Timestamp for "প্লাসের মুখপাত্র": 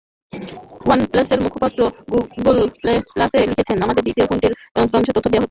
1.05-1.79